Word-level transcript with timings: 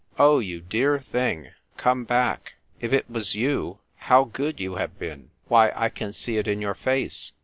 "Oh, 0.17 0.39
you 0.39 0.61
dear 0.61 0.99
thing, 0.99 1.51
come 1.77 2.05
back! 2.05 2.55
If 2.79 2.91
it 2.91 3.07
was 3.07 3.35
you, 3.35 3.77
how 3.97 4.23
good 4.23 4.59
you 4.59 4.77
have 4.77 4.97
been! 4.97 5.29
Why, 5.47 5.71
I 5.75 5.89
can 5.89 6.11
see 6.11 6.37
it 6.37 6.47
in 6.47 6.59
your 6.59 6.73
face. 6.73 7.33